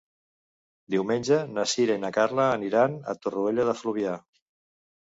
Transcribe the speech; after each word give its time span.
Diumenge 0.93 1.37
na 1.59 1.67
Sira 1.75 1.99
i 1.99 2.03
na 2.07 2.11
Carla 2.17 2.49
aniran 2.57 2.97
a 3.15 3.17
Torroella 3.23 3.69
de 3.71 3.79
Fluvià. 3.85 4.19